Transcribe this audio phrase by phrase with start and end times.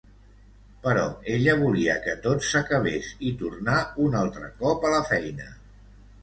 [0.85, 1.01] Però
[1.33, 3.77] ella volia que tot s'acabés i tornar
[4.07, 5.49] un altre cop a la feina.